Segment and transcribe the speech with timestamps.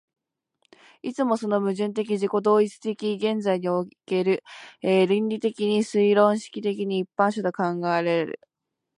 [1.03, 4.41] いつもその矛盾的自己同一的現在において
[4.81, 8.41] 論理的に推論式的一般者と考えられる。